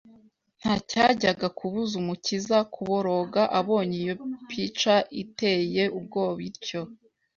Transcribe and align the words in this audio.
Ntacyajyaga 0.59 1.47
kubuza 1.57 1.93
Umukiza 2.01 2.57
kuboroga 2.73 3.41
abonye 3.59 3.95
iyo 4.03 4.15
pica 4.49 4.95
itcye 5.21 5.83
ubwoba 5.97 6.39
ityo 6.49 6.81